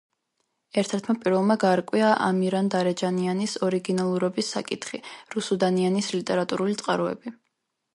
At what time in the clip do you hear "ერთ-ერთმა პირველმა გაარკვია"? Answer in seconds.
0.81-2.07